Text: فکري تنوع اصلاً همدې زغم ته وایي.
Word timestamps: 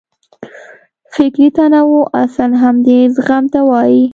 فکري 1.15 1.47
تنوع 1.57 2.01
اصلاً 2.23 2.47
همدې 2.63 2.99
زغم 3.15 3.43
ته 3.53 3.59
وایي. 3.69 4.01